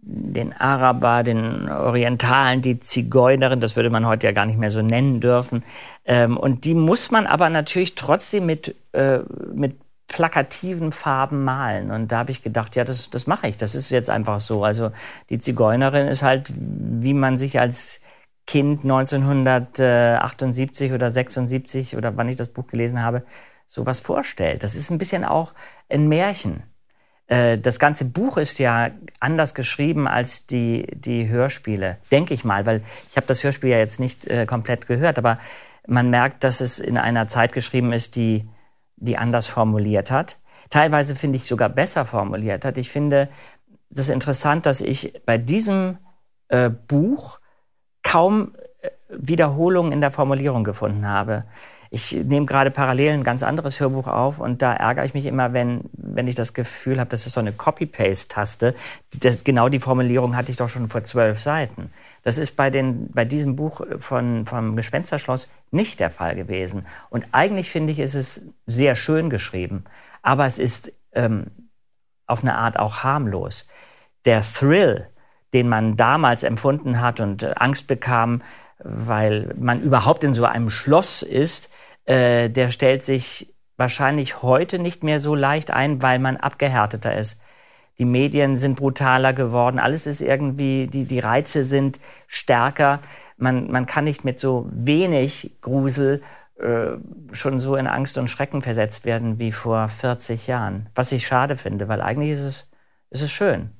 den 0.00 0.54
Araber, 0.54 1.22
den 1.22 1.68
Orientalen, 1.68 2.62
die 2.62 2.80
Zigeunerin, 2.80 3.60
das 3.60 3.76
würde 3.76 3.90
man 3.90 4.06
heute 4.06 4.28
ja 4.28 4.32
gar 4.32 4.46
nicht 4.46 4.58
mehr 4.58 4.70
so 4.70 4.80
nennen 4.80 5.20
dürfen. 5.20 5.62
Ähm, 6.06 6.38
und 6.38 6.64
die 6.64 6.74
muss 6.74 7.10
man 7.10 7.26
aber 7.26 7.50
natürlich 7.50 7.96
trotzdem 7.96 8.46
mit, 8.46 8.74
äh, 8.92 9.18
mit 9.54 9.76
plakativen 10.08 10.92
Farben 10.92 11.44
malen. 11.44 11.90
Und 11.90 12.12
da 12.12 12.18
habe 12.18 12.30
ich 12.30 12.42
gedacht, 12.42 12.76
ja, 12.76 12.84
das, 12.84 13.10
das 13.10 13.26
mache 13.26 13.48
ich. 13.48 13.56
Das 13.56 13.74
ist 13.74 13.90
jetzt 13.90 14.08
einfach 14.08 14.38
so. 14.40 14.64
Also 14.64 14.90
die 15.28 15.38
Zigeunerin 15.38 16.06
ist 16.06 16.22
halt, 16.22 16.50
wie 16.54 17.14
man 17.14 17.36
sich 17.36 17.58
als 17.58 18.00
Kind 18.46 18.84
1978 18.84 20.92
oder 20.92 21.10
76 21.10 21.96
oder 21.96 22.16
wann 22.16 22.28
ich 22.28 22.36
das 22.36 22.50
Buch 22.50 22.68
gelesen 22.68 23.02
habe, 23.02 23.24
sowas 23.66 24.00
vorstellt. 24.00 24.62
Das 24.62 24.76
ist 24.76 24.90
ein 24.90 24.98
bisschen 24.98 25.24
auch 25.24 25.54
ein 25.88 26.08
Märchen. 26.08 26.62
Äh, 27.26 27.58
das 27.58 27.78
ganze 27.78 28.04
Buch 28.04 28.36
ist 28.36 28.58
ja 28.58 28.90
anders 29.20 29.54
geschrieben 29.54 30.06
als 30.06 30.46
die, 30.46 30.86
die 30.94 31.28
Hörspiele, 31.28 31.98
denke 32.10 32.34
ich 32.34 32.44
mal, 32.44 32.66
weil 32.66 32.82
ich 33.10 33.16
habe 33.16 33.26
das 33.26 33.42
Hörspiel 33.42 33.70
ja 33.70 33.78
jetzt 33.78 34.00
nicht 34.00 34.26
äh, 34.26 34.46
komplett 34.46 34.86
gehört, 34.86 35.18
aber 35.18 35.38
man 35.86 36.10
merkt, 36.10 36.44
dass 36.44 36.60
es 36.60 36.78
in 36.78 36.98
einer 36.98 37.28
Zeit 37.28 37.52
geschrieben 37.52 37.92
ist, 37.92 38.16
die, 38.16 38.48
die 38.96 39.18
anders 39.18 39.46
formuliert 39.46 40.10
hat. 40.10 40.38
Teilweise 40.70 41.14
finde 41.14 41.36
ich 41.36 41.44
sogar 41.44 41.68
besser 41.68 42.04
formuliert 42.04 42.64
hat. 42.64 42.78
Ich 42.78 42.90
finde 42.90 43.28
das 43.90 44.08
interessant, 44.08 44.66
dass 44.66 44.80
ich 44.80 45.22
bei 45.24 45.38
diesem 45.38 45.98
äh, 46.48 46.70
Buch 46.70 47.40
kaum 48.02 48.54
Wiederholungen 49.08 49.92
in 49.92 50.00
der 50.00 50.10
Formulierung 50.10 50.64
gefunden 50.64 51.06
habe. 51.06 51.44
Ich 51.90 52.12
nehme 52.12 52.46
gerade 52.46 52.70
parallel 52.70 53.12
ein 53.12 53.22
ganz 53.22 53.42
anderes 53.42 53.78
Hörbuch 53.78 54.08
auf 54.08 54.40
und 54.40 54.60
da 54.60 54.72
ärgere 54.72 55.04
ich 55.04 55.14
mich 55.14 55.26
immer, 55.26 55.52
wenn, 55.52 55.82
wenn 55.92 56.26
ich 56.26 56.34
das 56.34 56.52
Gefühl 56.52 56.98
habe, 56.98 57.10
das 57.10 57.26
ist 57.26 57.34
so 57.34 57.40
eine 57.40 57.52
Copy-Paste-Taste. 57.52 58.74
Genau 59.44 59.68
die 59.68 59.78
Formulierung 59.78 60.36
hatte 60.36 60.50
ich 60.50 60.56
doch 60.56 60.68
schon 60.68 60.88
vor 60.88 61.04
zwölf 61.04 61.40
Seiten. 61.40 61.90
Das 62.22 62.38
ist 62.38 62.56
bei, 62.56 62.70
den, 62.70 63.10
bei 63.12 63.24
diesem 63.24 63.54
Buch 63.54 63.82
von, 63.98 64.46
vom 64.46 64.74
Gespensterschloss 64.74 65.48
nicht 65.70 66.00
der 66.00 66.10
Fall 66.10 66.34
gewesen. 66.34 66.86
Und 67.08 67.26
eigentlich 67.30 67.70
finde 67.70 67.92
ich, 67.92 68.00
ist 68.00 68.14
es 68.14 68.46
sehr 68.66 68.96
schön 68.96 69.30
geschrieben, 69.30 69.84
aber 70.22 70.46
es 70.46 70.58
ist 70.58 70.92
ähm, 71.12 71.46
auf 72.26 72.42
eine 72.42 72.56
Art 72.56 72.78
auch 72.80 73.04
harmlos. 73.04 73.68
Der 74.24 74.42
Thrill, 74.42 75.06
den 75.54 75.68
man 75.68 75.96
damals 75.96 76.42
empfunden 76.42 77.00
hat 77.00 77.20
und 77.20 77.60
Angst 77.60 77.86
bekam, 77.86 78.42
weil 78.82 79.54
man 79.58 79.80
überhaupt 79.82 80.24
in 80.24 80.34
so 80.34 80.44
einem 80.44 80.70
Schloss 80.70 81.22
ist, 81.22 81.70
äh, 82.04 82.50
der 82.50 82.70
stellt 82.70 83.04
sich 83.04 83.54
wahrscheinlich 83.76 84.42
heute 84.42 84.78
nicht 84.78 85.04
mehr 85.04 85.20
so 85.20 85.34
leicht 85.34 85.70
ein, 85.70 86.02
weil 86.02 86.18
man 86.18 86.36
abgehärteter 86.36 87.16
ist. 87.16 87.40
Die 87.98 88.04
Medien 88.04 88.58
sind 88.58 88.76
brutaler 88.76 89.32
geworden, 89.32 89.78
alles 89.78 90.06
ist 90.06 90.20
irgendwie, 90.20 90.86
die, 90.86 91.06
die 91.06 91.18
Reize 91.18 91.64
sind 91.64 91.98
stärker. 92.26 93.00
Man, 93.38 93.70
man 93.70 93.86
kann 93.86 94.04
nicht 94.04 94.24
mit 94.24 94.38
so 94.38 94.68
wenig 94.70 95.56
Grusel 95.62 96.22
äh, 96.58 96.98
schon 97.32 97.58
so 97.58 97.76
in 97.76 97.86
Angst 97.86 98.18
und 98.18 98.28
Schrecken 98.28 98.62
versetzt 98.62 99.04
werden 99.04 99.38
wie 99.38 99.52
vor 99.52 99.88
40 99.88 100.46
Jahren. 100.46 100.88
Was 100.94 101.12
ich 101.12 101.26
schade 101.26 101.56
finde, 101.56 101.88
weil 101.88 102.02
eigentlich 102.02 102.30
ist 102.30 102.40
es, 102.40 102.70
ist 103.10 103.22
es 103.22 103.32
schön. 103.32 103.70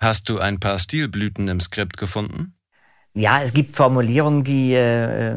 Hast 0.00 0.28
du 0.28 0.38
ein 0.38 0.60
paar 0.60 0.78
Stilblüten 0.78 1.48
im 1.48 1.58
Skript 1.58 1.96
gefunden? 1.96 2.57
Ja, 3.14 3.40
es 3.42 3.52
gibt 3.52 3.74
Formulierungen, 3.74 4.44
die 4.44 4.74
äh, 4.74 5.30
äh, 5.30 5.36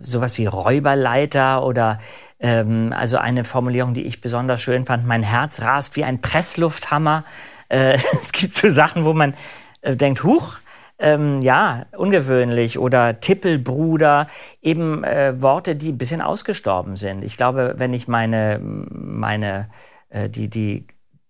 sowas 0.00 0.38
wie 0.38 0.46
Räuberleiter 0.46 1.64
oder 1.64 1.98
ähm, 2.38 2.92
also 2.96 3.16
eine 3.16 3.44
Formulierung, 3.44 3.94
die 3.94 4.02
ich 4.02 4.20
besonders 4.20 4.60
schön 4.62 4.84
fand, 4.84 5.06
mein 5.06 5.22
Herz 5.22 5.62
rast 5.62 5.96
wie 5.96 6.04
ein 6.04 6.20
Presslufthammer. 6.20 7.24
Äh, 7.68 7.94
es 7.94 8.32
gibt 8.32 8.54
so 8.54 8.68
Sachen, 8.68 9.04
wo 9.04 9.12
man 9.12 9.34
äh, 9.80 9.96
denkt, 9.96 10.22
huch, 10.22 10.58
ähm, 10.98 11.42
ja, 11.42 11.86
ungewöhnlich 11.96 12.78
oder 12.78 13.18
Tippelbruder, 13.20 14.28
eben 14.62 15.02
äh, 15.02 15.40
Worte, 15.42 15.74
die 15.74 15.90
ein 15.90 15.98
bisschen 15.98 16.20
ausgestorben 16.20 16.96
sind. 16.96 17.24
Ich 17.24 17.36
glaube, 17.36 17.74
wenn 17.78 17.92
ich 17.92 18.06
meine, 18.06 18.60
meine, 18.60 19.68
äh, 20.10 20.28
die, 20.28 20.48
die 20.48 20.86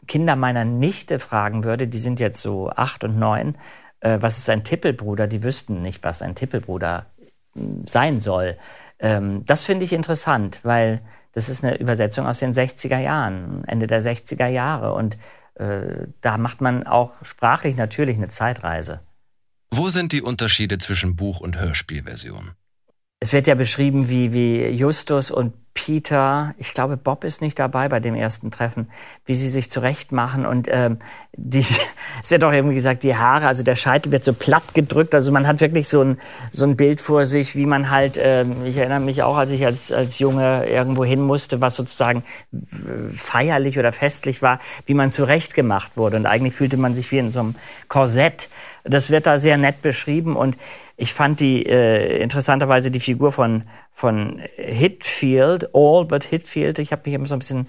Kinder 0.06 0.36
meiner 0.36 0.64
Nichte 0.64 1.18
fragen 1.18 1.64
würde, 1.64 1.88
die 1.88 1.98
sind 1.98 2.20
jetzt 2.20 2.42
so 2.42 2.68
acht 2.70 3.04
und 3.04 3.18
neun, 3.18 3.56
äh, 4.04 4.20
was 4.20 4.38
ist 4.38 4.50
ein 4.50 4.64
Tippelbruder? 4.64 5.26
Die 5.26 5.42
wüssten 5.42 5.82
nicht, 5.82 6.04
was 6.04 6.22
ein 6.22 6.34
Tippelbruder 6.34 7.06
hm, 7.54 7.84
sein 7.86 8.20
soll. 8.20 8.56
Ähm, 9.00 9.44
das 9.46 9.64
finde 9.64 9.84
ich 9.84 9.92
interessant, 9.92 10.60
weil 10.62 11.00
das 11.32 11.48
ist 11.48 11.64
eine 11.64 11.78
Übersetzung 11.78 12.26
aus 12.26 12.38
den 12.38 12.52
60er 12.52 12.98
Jahren, 12.98 13.64
Ende 13.66 13.86
der 13.86 14.00
60er 14.00 14.46
Jahre. 14.46 14.94
Und 14.94 15.18
äh, 15.54 16.06
da 16.20 16.38
macht 16.38 16.60
man 16.60 16.86
auch 16.86 17.24
sprachlich 17.24 17.76
natürlich 17.76 18.16
eine 18.16 18.28
Zeitreise. 18.28 19.00
Wo 19.70 19.88
sind 19.88 20.12
die 20.12 20.22
Unterschiede 20.22 20.78
zwischen 20.78 21.16
Buch- 21.16 21.40
und 21.40 21.58
Hörspielversion? 21.58 22.52
Es 23.18 23.32
wird 23.32 23.46
ja 23.46 23.54
beschrieben, 23.54 24.08
wie, 24.08 24.32
wie 24.32 24.68
Justus 24.68 25.30
und 25.30 25.54
Peter, 25.74 26.54
ich 26.56 26.72
glaube, 26.72 26.96
Bob 26.96 27.24
ist 27.24 27.42
nicht 27.42 27.58
dabei 27.58 27.88
bei 27.88 27.98
dem 27.98 28.14
ersten 28.14 28.52
Treffen, 28.52 28.88
wie 29.26 29.34
sie 29.34 29.48
sich 29.48 29.68
zurechtmachen 29.70 30.46
und 30.46 30.68
ähm, 30.70 30.98
die, 31.36 31.58
es 32.22 32.30
wird 32.30 32.44
auch 32.44 32.52
irgendwie 32.52 32.76
gesagt, 32.76 33.02
die 33.02 33.16
Haare, 33.16 33.48
also 33.48 33.64
der 33.64 33.74
Scheitel 33.74 34.12
wird 34.12 34.22
so 34.22 34.32
platt 34.32 34.72
gedrückt, 34.72 35.14
also 35.14 35.32
man 35.32 35.48
hat 35.48 35.60
wirklich 35.60 35.88
so 35.88 36.02
ein, 36.02 36.18
so 36.52 36.64
ein 36.64 36.76
Bild 36.76 37.00
vor 37.00 37.24
sich, 37.24 37.56
wie 37.56 37.66
man 37.66 37.90
halt, 37.90 38.18
ähm, 38.18 38.64
ich 38.64 38.76
erinnere 38.76 39.00
mich 39.00 39.24
auch, 39.24 39.36
als 39.36 39.50
ich 39.50 39.66
als, 39.66 39.90
als 39.90 40.20
Junge 40.20 40.64
irgendwo 40.66 41.04
hin 41.04 41.20
musste, 41.20 41.60
was 41.60 41.74
sozusagen 41.74 42.22
feierlich 43.12 43.78
oder 43.78 43.92
festlich 43.92 44.42
war, 44.42 44.60
wie 44.86 44.94
man 44.94 45.10
zurechtgemacht 45.10 45.96
wurde 45.96 46.16
und 46.16 46.26
eigentlich 46.26 46.54
fühlte 46.54 46.76
man 46.76 46.94
sich 46.94 47.10
wie 47.10 47.18
in 47.18 47.32
so 47.32 47.40
einem 47.40 47.54
Korsett. 47.88 48.48
Das 48.84 49.10
wird 49.10 49.26
da 49.26 49.38
sehr 49.38 49.56
nett 49.56 49.82
beschrieben 49.82 50.36
und 50.36 50.56
ich 50.96 51.12
fand 51.12 51.40
die 51.40 51.66
äh, 51.66 52.22
interessanterweise 52.22 52.90
die 52.90 53.00
Figur 53.00 53.32
von 53.32 53.64
von 53.90 54.40
Hitfield, 54.56 55.74
Albert 55.74 56.24
Hitfield. 56.24 56.78
Ich 56.78 56.92
habe 56.92 57.02
mich 57.04 57.14
immer 57.14 57.26
so 57.26 57.34
ein 57.34 57.40
bisschen 57.40 57.68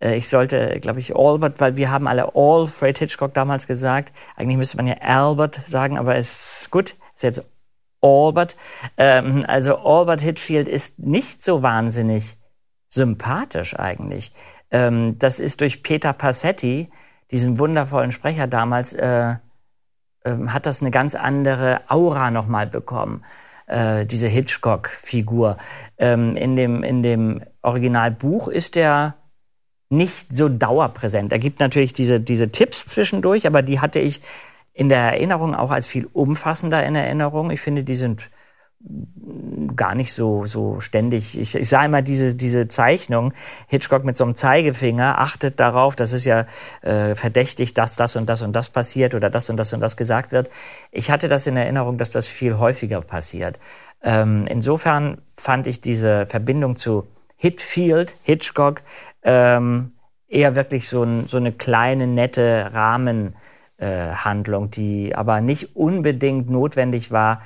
äh, 0.00 0.16
ich 0.16 0.28
sollte, 0.28 0.78
glaube 0.80 1.00
ich, 1.00 1.16
Albert, 1.16 1.60
weil 1.60 1.76
wir 1.76 1.90
haben 1.90 2.06
alle 2.06 2.34
Alfred 2.34 2.98
Hitchcock 2.98 3.34
damals 3.34 3.66
gesagt. 3.66 4.12
Eigentlich 4.36 4.58
müsste 4.58 4.76
man 4.76 4.86
ja 4.86 4.96
Albert 5.00 5.60
sagen, 5.66 5.98
aber 5.98 6.16
es 6.16 6.60
ist 6.62 6.70
gut, 6.70 6.96
ist 7.14 7.22
jetzt 7.22 7.44
Albert. 8.02 8.56
Ähm, 8.96 9.44
also 9.46 9.78
Albert 9.78 10.20
Hitfield 10.20 10.68
ist 10.68 10.98
nicht 10.98 11.42
so 11.42 11.62
wahnsinnig 11.62 12.36
sympathisch 12.88 13.78
eigentlich. 13.78 14.32
Ähm, 14.70 15.18
das 15.18 15.40
ist 15.40 15.60
durch 15.60 15.82
Peter 15.82 16.12
Passetti, 16.12 16.90
diesen 17.30 17.58
wundervollen 17.58 18.12
Sprecher 18.12 18.46
damals, 18.46 18.92
äh, 18.92 19.36
ähm, 20.26 20.52
hat 20.52 20.66
das 20.66 20.82
eine 20.82 20.90
ganz 20.90 21.14
andere 21.14 21.78
Aura 21.88 22.30
nochmal 22.30 22.66
bekommen. 22.66 23.22
Äh, 23.66 24.06
diese 24.06 24.28
Hitchcock-Figur. 24.28 25.56
Ähm, 25.98 26.36
in, 26.36 26.56
dem, 26.56 26.82
in 26.82 27.02
dem 27.02 27.42
Originalbuch 27.62 28.48
ist 28.48 28.76
er 28.76 29.16
nicht 29.88 30.36
so 30.36 30.48
dauerpräsent. 30.48 31.32
Er 31.32 31.38
gibt 31.38 31.60
natürlich 31.60 31.92
diese, 31.92 32.20
diese 32.20 32.50
Tipps 32.50 32.86
zwischendurch, 32.86 33.46
aber 33.46 33.62
die 33.62 33.80
hatte 33.80 34.00
ich 34.00 34.20
in 34.72 34.88
der 34.88 34.98
Erinnerung 34.98 35.54
auch 35.54 35.70
als 35.70 35.86
viel 35.86 36.08
umfassender 36.12 36.84
in 36.84 36.94
Erinnerung. 36.94 37.50
Ich 37.50 37.60
finde, 37.60 37.82
die 37.82 37.94
sind 37.94 38.30
gar 39.74 39.94
nicht 39.94 40.12
so, 40.12 40.44
so 40.46 40.80
ständig. 40.80 41.38
Ich, 41.38 41.54
ich 41.54 41.68
sah 41.68 41.84
immer 41.84 42.02
diese, 42.02 42.34
diese 42.34 42.68
Zeichnung, 42.68 43.32
Hitchcock 43.66 44.04
mit 44.04 44.16
so 44.16 44.24
einem 44.24 44.34
Zeigefinger, 44.34 45.18
achtet 45.18 45.58
darauf, 45.60 45.96
das 45.96 46.12
ist 46.12 46.24
ja 46.24 46.46
äh, 46.82 47.14
verdächtig, 47.14 47.74
dass 47.74 47.96
das 47.96 48.16
und 48.16 48.28
das 48.28 48.42
und 48.42 48.54
das 48.54 48.70
passiert 48.70 49.14
oder 49.14 49.30
das 49.30 49.50
und 49.50 49.56
das 49.56 49.72
und 49.72 49.80
das 49.80 49.96
gesagt 49.96 50.32
wird. 50.32 50.50
Ich 50.92 51.10
hatte 51.10 51.28
das 51.28 51.46
in 51.46 51.56
Erinnerung, 51.56 51.98
dass 51.98 52.10
das 52.10 52.26
viel 52.26 52.58
häufiger 52.58 53.00
passiert. 53.00 53.58
Ähm, 54.02 54.46
insofern 54.48 55.18
fand 55.36 55.66
ich 55.66 55.80
diese 55.80 56.26
Verbindung 56.26 56.76
zu 56.76 57.06
Hitfield, 57.36 58.16
Hitchcock, 58.22 58.82
ähm, 59.22 59.92
eher 60.28 60.54
wirklich 60.54 60.88
so, 60.88 61.02
ein, 61.02 61.26
so 61.26 61.36
eine 61.38 61.52
kleine, 61.52 62.06
nette 62.06 62.70
Rahmenhandlung, 62.72 64.66
äh, 64.66 64.70
die 64.70 65.14
aber 65.14 65.40
nicht 65.40 65.76
unbedingt 65.76 66.50
notwendig 66.50 67.10
war, 67.10 67.42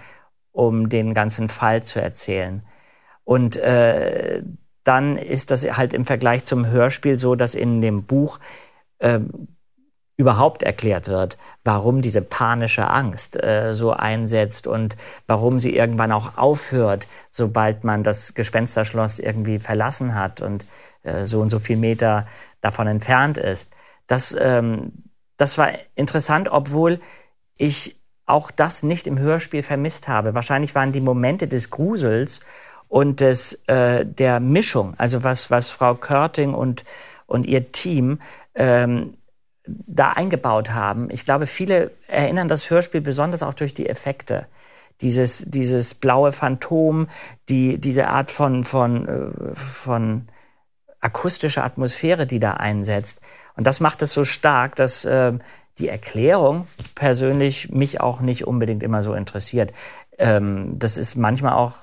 um 0.53 0.89
den 0.89 1.15
ganzen 1.15 1.49
Fall 1.49 1.83
zu 1.83 2.01
erzählen. 2.01 2.63
Und 3.25 3.57
äh, 3.57 4.43
dann 4.85 5.17
ist 5.17 5.51
das 5.51 5.77
halt 5.77 5.95
im 5.95 6.05
Vergleich 6.05 6.45
zum 6.45 6.67
Hörspiel 6.67 7.19
so, 7.19 7.35
dass 7.35 7.55
in 7.55 7.81
dem 7.81 8.05
Buch 8.05 8.41
äh, 8.99 9.21
überhaupt 10.21 10.63
erklärt 10.63 11.09
wird, 11.09 11.39
warum 11.65 12.03
diese 12.03 12.21
panische 12.21 12.87
Angst 12.87 13.43
äh, 13.43 13.73
so 13.73 13.93
einsetzt 13.93 14.67
und 14.67 14.97
warum 15.27 15.59
sie 15.59 15.75
irgendwann 15.75 16.13
auch 16.13 16.37
aufhört, 16.37 17.09
sobald 17.31 17.85
man 17.85 18.03
das 18.03 18.35
Gespensterschloss 18.35 19.19
irgendwie 19.19 19.59
verlassen 19.59 20.15
hat 20.15 20.43
und 20.43 20.67
äh, 21.05 21.25
so 21.25 21.41
und 21.41 21.49
so 21.49 21.59
viel 21.59 21.79
Meter 21.79 22.27
davon 22.61 22.87
entfernt 22.87 23.39
ist. 23.39 23.73
Das, 24.07 24.37
ähm, 24.39 24.93
das 25.39 25.57
war 25.57 25.71
interessant, 25.95 26.49
obwohl 26.51 27.01
ich 27.57 28.00
auch 28.31 28.51
das 28.51 28.83
nicht 28.83 29.07
im 29.07 29.19
Hörspiel 29.19 29.63
vermisst 29.63 30.09
habe. 30.09 30.35
Wahrscheinlich 30.35 30.75
waren 30.75 30.93
die 30.93 31.01
Momente 31.01 31.49
des 31.49 31.71
Grusels 31.71 32.41
und 32.89 33.21
des, 33.21 33.55
äh, 33.67 34.05
der 34.05 34.41
Mischung, 34.41 34.95
also 34.99 35.23
was, 35.23 35.51
was 35.51 35.71
Frau 35.71 35.95
Körting 35.95 36.55
und, 36.55 36.85
und 37.27 37.47
ihr 37.47 37.71
Team 37.73 38.19
ähm, 38.55 39.15
da 39.65 40.11
eingebaut 40.11 40.71
haben. 40.71 41.09
Ich 41.11 41.25
glaube, 41.25 41.47
viele 41.47 41.93
erinnern 42.09 42.49
das 42.49 42.71
Hörspiel 42.71 43.01
besonders 43.01 43.43
auch 43.43 43.55
durch 43.55 43.75
die 43.75 43.89
Effekte. 43.89 44.47
Dieses, 45.01 45.45
dieses 45.47 45.95
blaue 45.95 46.33
Phantom, 46.33 47.09
die, 47.49 47.79
diese 47.79 48.09
Art 48.09 48.31
von, 48.31 48.65
von, 48.65 49.09
äh, 49.09 49.55
von 49.55 50.29
akustischer 51.01 51.65
Atmosphäre, 51.65 52.27
die 52.27 52.41
da 52.41 52.55
einsetzt. 52.55 53.21
Und 53.57 53.67
das 53.67 53.81
macht 53.81 54.03
es 54.03 54.13
so 54.13 54.25
stark, 54.25 54.77
dass 54.77 55.05
äh, 55.05 55.33
die 55.81 55.89
Erklärung 55.89 56.67
persönlich 56.95 57.71
mich 57.71 58.01
auch 58.01 58.21
nicht 58.21 58.47
unbedingt 58.47 58.83
immer 58.83 59.03
so 59.03 59.15
interessiert. 59.15 59.73
Ähm, 60.19 60.79
das 60.79 60.97
ist 60.97 61.17
manchmal 61.17 61.55
auch 61.55 61.75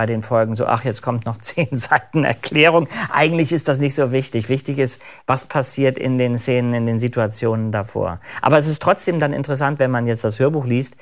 bei 0.00 0.06
den 0.06 0.22
Folgen 0.22 0.54
so, 0.54 0.64
ach, 0.64 0.82
jetzt 0.84 1.02
kommt 1.02 1.26
noch 1.26 1.36
zehn 1.42 1.76
Seiten 1.76 2.24
Erklärung. 2.24 2.88
Eigentlich 3.12 3.52
ist 3.52 3.68
das 3.68 3.78
nicht 3.78 3.94
so 3.94 4.12
wichtig. 4.12 4.48
Wichtig 4.48 4.78
ist, 4.78 5.02
was 5.26 5.44
passiert 5.44 5.98
in 5.98 6.16
den 6.16 6.38
Szenen, 6.38 6.72
in 6.72 6.86
den 6.86 6.98
Situationen 6.98 7.70
davor. 7.70 8.20
Aber 8.40 8.56
es 8.56 8.66
ist 8.66 8.80
trotzdem 8.82 9.20
dann 9.20 9.34
interessant, 9.34 9.78
wenn 9.78 9.90
man 9.90 10.06
jetzt 10.06 10.24
das 10.24 10.38
Hörbuch 10.38 10.64
liest, 10.64 10.96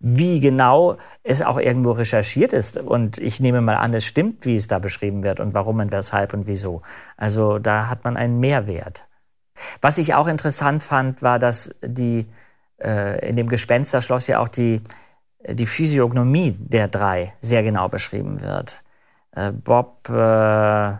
wie 0.00 0.40
genau 0.40 0.96
es 1.22 1.42
auch 1.42 1.58
irgendwo 1.58 1.92
recherchiert 1.92 2.52
ist. 2.52 2.78
Und 2.78 3.18
ich 3.18 3.38
nehme 3.40 3.60
mal 3.60 3.76
an, 3.76 3.94
es 3.94 4.04
stimmt, 4.04 4.46
wie 4.46 4.56
es 4.56 4.66
da 4.66 4.78
beschrieben 4.78 5.22
wird 5.22 5.38
und 5.38 5.54
warum 5.54 5.78
und 5.78 5.92
weshalb 5.92 6.32
und 6.34 6.48
wieso. 6.48 6.82
Also 7.16 7.58
da 7.60 7.88
hat 7.88 8.02
man 8.02 8.16
einen 8.16 8.40
Mehrwert. 8.40 9.04
Was 9.80 9.98
ich 9.98 10.14
auch 10.14 10.26
interessant 10.26 10.82
fand, 10.82 11.22
war, 11.22 11.38
dass 11.38 11.74
die 11.82 12.26
äh, 12.82 13.28
in 13.28 13.36
dem 13.36 13.48
Gespensterschloss 13.48 14.26
ja 14.26 14.38
auch 14.38 14.48
die 14.48 14.82
die 15.48 15.66
Physiognomie 15.66 16.56
der 16.58 16.88
drei 16.88 17.32
sehr 17.40 17.62
genau 17.62 17.88
beschrieben 17.88 18.40
wird. 18.40 18.82
Äh, 19.32 19.52
Bob, 19.52 20.08
äh, 20.08 20.92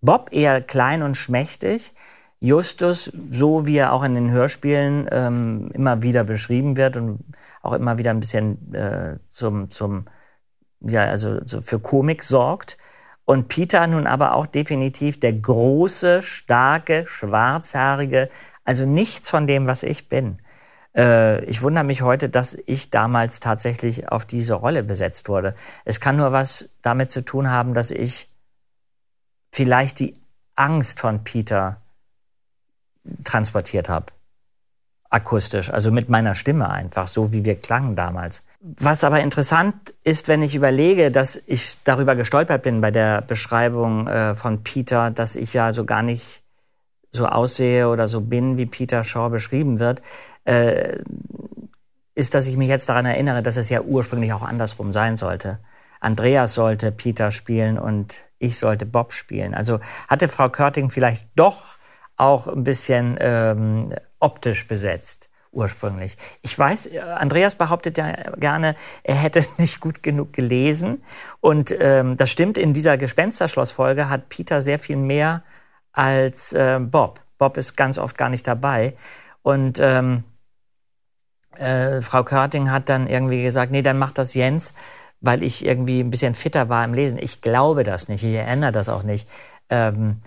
Bob 0.00 0.30
eher 0.32 0.60
klein 0.60 1.02
und 1.02 1.16
schmächtig. 1.16 1.94
Justus, 2.40 3.12
so 3.30 3.66
wie 3.66 3.76
er 3.76 3.92
auch 3.92 4.02
in 4.02 4.14
den 4.16 4.30
Hörspielen 4.30 5.08
ähm, 5.12 5.70
immer 5.74 6.02
wieder 6.02 6.24
beschrieben 6.24 6.76
wird 6.76 6.96
und 6.96 7.20
auch 7.62 7.72
immer 7.72 7.98
wieder 7.98 8.10
ein 8.10 8.18
bisschen 8.18 8.74
äh, 8.74 9.18
zum, 9.28 9.70
zum, 9.70 10.06
ja, 10.80 11.04
also 11.04 11.38
so 11.44 11.60
für 11.60 11.78
Komik 11.78 12.24
sorgt. 12.24 12.78
Und 13.32 13.48
Peter 13.48 13.86
nun 13.86 14.06
aber 14.06 14.34
auch 14.34 14.44
definitiv 14.44 15.18
der 15.18 15.32
große, 15.32 16.20
starke, 16.20 17.06
schwarzhaarige, 17.06 18.28
also 18.62 18.84
nichts 18.84 19.30
von 19.30 19.46
dem, 19.46 19.66
was 19.66 19.84
ich 19.84 20.10
bin. 20.10 20.36
Äh, 20.94 21.42
ich 21.46 21.62
wundere 21.62 21.82
mich 21.82 22.02
heute, 22.02 22.28
dass 22.28 22.58
ich 22.66 22.90
damals 22.90 23.40
tatsächlich 23.40 24.10
auf 24.12 24.26
diese 24.26 24.52
Rolle 24.52 24.82
besetzt 24.82 25.30
wurde. 25.30 25.54
Es 25.86 25.98
kann 25.98 26.18
nur 26.18 26.32
was 26.32 26.74
damit 26.82 27.10
zu 27.10 27.24
tun 27.24 27.48
haben, 27.48 27.72
dass 27.72 27.90
ich 27.90 28.28
vielleicht 29.50 30.00
die 30.00 30.12
Angst 30.54 31.00
von 31.00 31.24
Peter 31.24 31.80
transportiert 33.24 33.88
habe. 33.88 34.12
Akustisch, 35.12 35.70
also 35.70 35.92
mit 35.92 36.08
meiner 36.08 36.34
Stimme 36.34 36.70
einfach, 36.70 37.06
so 37.06 37.34
wie 37.34 37.44
wir 37.44 37.56
klangen 37.56 37.94
damals. 37.96 38.46
Was 38.62 39.04
aber 39.04 39.20
interessant 39.20 39.74
ist, 40.04 40.26
wenn 40.26 40.42
ich 40.42 40.54
überlege, 40.54 41.10
dass 41.10 41.36
ich 41.46 41.76
darüber 41.84 42.16
gestolpert 42.16 42.62
bin 42.62 42.80
bei 42.80 42.90
der 42.90 43.20
Beschreibung 43.20 44.08
äh, 44.08 44.34
von 44.34 44.62
Peter, 44.62 45.10
dass 45.10 45.36
ich 45.36 45.52
ja 45.52 45.74
so 45.74 45.84
gar 45.84 46.02
nicht 46.02 46.44
so 47.10 47.26
aussehe 47.26 47.90
oder 47.90 48.08
so 48.08 48.22
bin, 48.22 48.56
wie 48.56 48.64
Peter 48.64 49.04
Shaw 49.04 49.28
beschrieben 49.28 49.78
wird, 49.78 50.00
äh, 50.46 50.96
ist, 52.14 52.32
dass 52.32 52.48
ich 52.48 52.56
mich 52.56 52.68
jetzt 52.68 52.88
daran 52.88 53.04
erinnere, 53.04 53.42
dass 53.42 53.58
es 53.58 53.68
ja 53.68 53.82
ursprünglich 53.82 54.32
auch 54.32 54.42
andersrum 54.42 54.94
sein 54.94 55.18
sollte. 55.18 55.58
Andreas 56.00 56.54
sollte 56.54 56.90
Peter 56.90 57.30
spielen 57.30 57.78
und 57.78 58.24
ich 58.38 58.56
sollte 58.56 58.86
Bob 58.86 59.12
spielen. 59.12 59.54
Also 59.54 59.78
hatte 60.08 60.28
Frau 60.28 60.48
Körting 60.48 60.88
vielleicht 60.88 61.28
doch 61.36 61.76
auch 62.16 62.46
ein 62.46 62.64
bisschen 62.64 63.16
ähm, 63.20 63.94
optisch 64.20 64.66
besetzt 64.66 65.30
ursprünglich. 65.52 66.16
Ich 66.40 66.58
weiß, 66.58 66.90
Andreas 67.16 67.54
behauptet 67.54 67.98
ja 67.98 68.12
gerne, 68.36 68.74
er 69.04 69.14
hätte 69.14 69.44
nicht 69.58 69.80
gut 69.80 70.02
genug 70.02 70.32
gelesen. 70.32 71.02
Und 71.40 71.74
ähm, 71.78 72.16
das 72.16 72.30
stimmt, 72.30 72.58
in 72.58 72.72
dieser 72.72 72.96
Gespensterschlossfolge 72.96 74.08
hat 74.08 74.28
Peter 74.28 74.60
sehr 74.60 74.78
viel 74.78 74.96
mehr 74.96 75.42
als 75.92 76.54
äh, 76.54 76.80
Bob. 76.80 77.20
Bob 77.38 77.56
ist 77.56 77.76
ganz 77.76 77.98
oft 77.98 78.16
gar 78.16 78.30
nicht 78.30 78.46
dabei. 78.46 78.94
Und 79.42 79.78
ähm, 79.80 80.24
äh, 81.56 82.00
Frau 82.00 82.24
Körting 82.24 82.70
hat 82.70 82.88
dann 82.88 83.06
irgendwie 83.06 83.42
gesagt, 83.42 83.72
nee, 83.72 83.82
dann 83.82 83.98
macht 83.98 84.16
das 84.16 84.34
Jens, 84.34 84.72
weil 85.20 85.42
ich 85.42 85.66
irgendwie 85.66 86.00
ein 86.00 86.10
bisschen 86.10 86.34
fitter 86.34 86.68
war 86.68 86.84
im 86.84 86.94
Lesen. 86.94 87.18
Ich 87.18 87.42
glaube 87.42 87.84
das 87.84 88.08
nicht, 88.08 88.24
ich 88.24 88.34
erinnere 88.34 88.72
das 88.72 88.88
auch 88.88 89.02
nicht. 89.02 89.28
Ähm, 89.68 90.20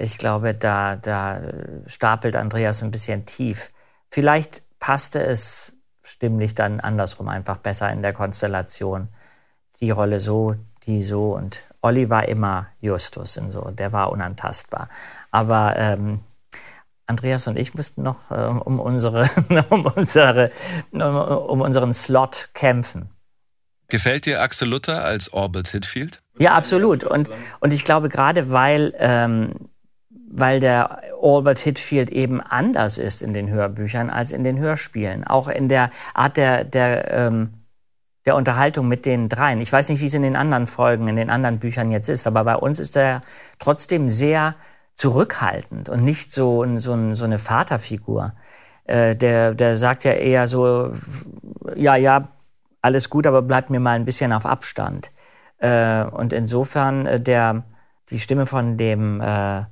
ich 0.00 0.18
glaube, 0.18 0.54
da, 0.54 0.96
da 0.96 1.40
stapelt 1.86 2.36
Andreas 2.36 2.82
ein 2.82 2.90
bisschen 2.90 3.26
tief. 3.26 3.70
Vielleicht 4.10 4.62
passte 4.78 5.22
es 5.22 5.76
stimmlich 6.02 6.54
dann 6.54 6.80
andersrum 6.80 7.28
einfach 7.28 7.58
besser 7.58 7.90
in 7.90 8.02
der 8.02 8.12
Konstellation. 8.12 9.08
Die 9.80 9.90
Rolle 9.90 10.20
so, 10.20 10.56
die 10.84 11.02
so 11.02 11.34
und 11.34 11.62
Olli 11.82 12.10
war 12.10 12.28
immer 12.28 12.66
Justus 12.80 13.36
und 13.38 13.50
so, 13.50 13.70
der 13.70 13.92
war 13.92 14.12
unantastbar. 14.12 14.88
Aber 15.30 15.76
ähm, 15.76 16.20
Andreas 17.06 17.46
und 17.46 17.58
ich 17.58 17.74
müssten 17.74 18.02
noch 18.02 18.30
äh, 18.30 18.34
um, 18.34 18.78
unsere, 18.80 19.28
um, 19.70 19.86
unsere, 19.86 20.50
um, 20.92 21.00
um 21.00 21.60
unseren 21.60 21.92
Slot 21.92 22.50
kämpfen. 22.54 23.10
Gefällt 23.88 24.26
dir 24.26 24.40
Axel 24.40 24.68
Luther 24.68 25.04
als 25.04 25.32
Orbit 25.32 25.68
Hitfield? 25.68 26.20
Ja, 26.38 26.54
absolut. 26.54 27.02
Und, 27.02 27.28
und 27.58 27.72
ich 27.72 27.84
glaube, 27.84 28.08
gerade 28.08 28.52
weil, 28.52 28.94
ähm, 28.98 29.69
weil 30.30 30.60
der 30.60 31.02
Albert 31.20 31.58
Hitfield 31.58 32.10
eben 32.10 32.40
anders 32.40 32.98
ist 32.98 33.20
in 33.20 33.34
den 33.34 33.50
Hörbüchern 33.50 34.10
als 34.10 34.32
in 34.32 34.44
den 34.44 34.58
Hörspielen. 34.58 35.26
Auch 35.26 35.48
in 35.48 35.68
der 35.68 35.90
Art 36.14 36.36
der, 36.36 36.64
der, 36.64 37.12
ähm, 37.12 37.50
der 38.24 38.36
Unterhaltung 38.36 38.86
mit 38.86 39.06
den 39.06 39.28
dreien. 39.28 39.60
Ich 39.60 39.72
weiß 39.72 39.88
nicht, 39.88 40.00
wie 40.00 40.06
es 40.06 40.14
in 40.14 40.22
den 40.22 40.36
anderen 40.36 40.68
Folgen, 40.68 41.08
in 41.08 41.16
den 41.16 41.30
anderen 41.30 41.58
Büchern 41.58 41.90
jetzt 41.90 42.08
ist, 42.08 42.26
aber 42.26 42.44
bei 42.44 42.54
uns 42.54 42.78
ist 42.78 42.96
er 42.96 43.22
trotzdem 43.58 44.08
sehr 44.08 44.54
zurückhaltend 44.94 45.88
und 45.88 46.04
nicht 46.04 46.30
so, 46.30 46.64
so, 46.78 47.14
so 47.14 47.24
eine 47.24 47.38
Vaterfigur. 47.38 48.32
Äh, 48.84 49.16
der, 49.16 49.54
der 49.54 49.78
sagt 49.78 50.04
ja 50.04 50.12
eher 50.12 50.46
so, 50.46 50.92
ja, 51.74 51.96
ja, 51.96 52.28
alles 52.82 53.10
gut, 53.10 53.26
aber 53.26 53.42
bleibt 53.42 53.70
mir 53.70 53.80
mal 53.80 53.96
ein 53.96 54.04
bisschen 54.04 54.32
auf 54.32 54.46
Abstand. 54.46 55.10
Äh, 55.58 56.04
und 56.04 56.32
insofern 56.32 57.06
äh, 57.06 57.20
der, 57.20 57.64
die 58.10 58.20
Stimme 58.20 58.46
von 58.46 58.76
dem, 58.76 59.20
äh, 59.20 59.64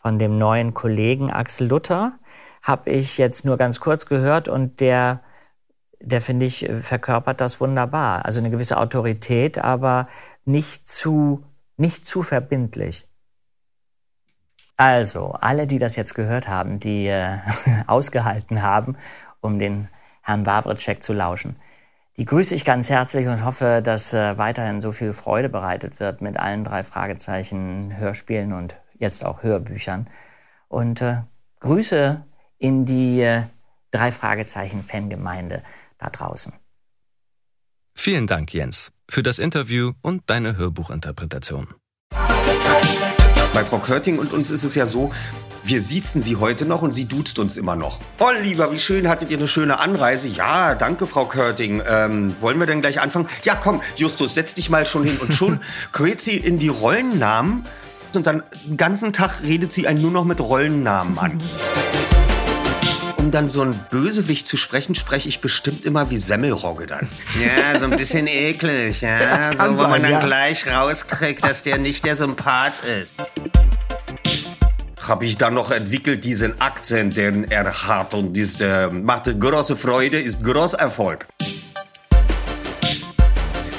von 0.00 0.18
dem 0.18 0.36
neuen 0.36 0.74
Kollegen 0.74 1.30
Axel 1.30 1.68
Luther 1.68 2.18
habe 2.62 2.90
ich 2.90 3.18
jetzt 3.18 3.44
nur 3.44 3.56
ganz 3.56 3.80
kurz 3.80 4.06
gehört 4.06 4.48
und 4.48 4.80
der, 4.80 5.20
der 6.00 6.20
finde 6.20 6.46
ich, 6.46 6.70
verkörpert 6.80 7.40
das 7.40 7.60
wunderbar. 7.60 8.24
Also 8.24 8.40
eine 8.40 8.50
gewisse 8.50 8.78
Autorität, 8.78 9.58
aber 9.58 10.08
nicht 10.44 10.88
zu, 10.88 11.44
nicht 11.76 12.06
zu 12.06 12.22
verbindlich. 12.22 13.06
Also, 14.76 15.32
alle, 15.32 15.66
die 15.66 15.78
das 15.78 15.96
jetzt 15.96 16.14
gehört 16.14 16.48
haben, 16.48 16.80
die 16.80 17.06
äh, 17.06 17.36
ausgehalten 17.86 18.62
haben, 18.62 18.96
um 19.40 19.58
den 19.58 19.88
Herrn 20.22 20.46
Wawritschek 20.46 21.02
zu 21.02 21.12
lauschen, 21.12 21.56
die 22.16 22.24
grüße 22.24 22.54
ich 22.54 22.64
ganz 22.64 22.88
herzlich 22.88 23.26
und 23.28 23.44
hoffe, 23.44 23.82
dass 23.84 24.14
äh, 24.14 24.38
weiterhin 24.38 24.80
so 24.80 24.92
viel 24.92 25.12
Freude 25.12 25.50
bereitet 25.50 26.00
wird 26.00 26.22
mit 26.22 26.38
allen 26.38 26.64
drei 26.64 26.82
Fragezeichen, 26.82 27.96
Hörspielen 27.98 28.54
und 28.54 28.74
jetzt 29.00 29.24
auch 29.24 29.42
Hörbüchern. 29.42 30.08
Und 30.68 31.02
äh, 31.02 31.22
Grüße 31.58 32.24
in 32.58 32.84
die 32.84 33.20
äh, 33.20 33.42
drei 33.90 34.12
Fragezeichen 34.12 34.84
Fangemeinde 34.84 35.62
da 35.98 36.08
draußen. 36.10 36.52
Vielen 37.94 38.26
Dank, 38.26 38.54
Jens, 38.54 38.92
für 39.08 39.22
das 39.22 39.38
Interview 39.38 39.92
und 40.02 40.22
deine 40.30 40.56
Hörbuchinterpretation. 40.56 41.74
Bei 43.52 43.64
Frau 43.64 43.78
Körting 43.78 44.18
und 44.18 44.32
uns 44.32 44.50
ist 44.50 44.62
es 44.62 44.76
ja 44.76 44.86
so, 44.86 45.10
wir 45.64 45.82
siezen 45.82 46.20
sie 46.20 46.36
heute 46.36 46.64
noch 46.64 46.82
und 46.82 46.92
sie 46.92 47.04
duzt 47.04 47.38
uns 47.38 47.56
immer 47.56 47.76
noch. 47.76 48.00
Oh, 48.18 48.30
lieber, 48.42 48.72
wie 48.72 48.78
schön, 48.78 49.08
hattet 49.08 49.30
ihr 49.30 49.36
eine 49.36 49.48
schöne 49.48 49.80
Anreise? 49.80 50.28
Ja, 50.28 50.74
danke, 50.74 51.06
Frau 51.06 51.26
Körting. 51.26 51.82
Ähm, 51.86 52.34
wollen 52.40 52.58
wir 52.58 52.66
denn 52.66 52.80
gleich 52.80 53.00
anfangen? 53.00 53.28
Ja, 53.44 53.56
komm, 53.56 53.82
Justus, 53.96 54.34
setz 54.34 54.54
dich 54.54 54.70
mal 54.70 54.86
schon 54.86 55.04
hin. 55.04 55.18
Und 55.18 55.34
schon 55.34 55.60
quält 55.92 56.20
sie 56.20 56.36
in 56.36 56.58
die 56.58 56.68
Rollennamen 56.68 57.66
und 58.16 58.26
dann 58.26 58.42
den 58.64 58.76
ganzen 58.76 59.12
Tag 59.12 59.42
redet 59.42 59.72
sie 59.72 59.86
einen 59.86 60.02
nur 60.02 60.10
noch 60.10 60.24
mit 60.24 60.40
Rollennamen 60.40 61.18
an. 61.18 61.40
Um 63.16 63.30
dann 63.30 63.48
so 63.48 63.62
ein 63.62 63.78
Bösewicht 63.90 64.46
zu 64.46 64.56
sprechen, 64.56 64.94
spreche 64.94 65.28
ich 65.28 65.40
bestimmt 65.40 65.84
immer 65.84 66.10
wie 66.10 66.16
Semmelrogge 66.16 66.86
dann. 66.86 67.08
Ja, 67.38 67.78
so 67.78 67.84
ein 67.84 67.96
bisschen 67.96 68.26
eklig, 68.26 69.02
ja. 69.02 69.52
so, 69.52 69.58
wo 69.58 69.76
sein, 69.76 69.90
man 69.90 70.02
dann 70.02 70.12
ja. 70.12 70.20
gleich 70.20 70.66
rauskriegt, 70.66 71.44
dass 71.44 71.62
der 71.62 71.78
nicht 71.78 72.04
der 72.04 72.16
Sympath 72.16 72.82
ist. 72.84 73.14
Habe 75.06 75.24
ich 75.24 75.36
dann 75.36 75.54
noch 75.54 75.70
entwickelt, 75.70 76.24
diesen 76.24 76.60
Akzent, 76.60 77.16
den 77.16 77.50
er 77.50 77.86
hat 77.86 78.14
und 78.14 78.36
das 78.36 78.60
äh, 78.60 78.88
macht 78.88 79.38
große 79.38 79.76
Freude, 79.76 80.18
ist 80.18 80.42
großer 80.42 80.78
Erfolg. 80.78 81.26